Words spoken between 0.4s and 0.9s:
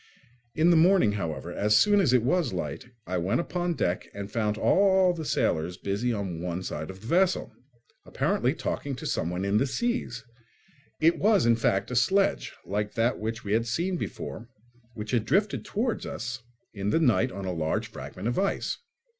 In the